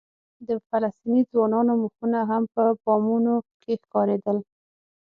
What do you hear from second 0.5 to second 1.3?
فلسطیني